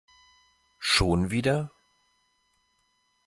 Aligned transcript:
Schon 0.79 1.29
wieder? 1.29 1.69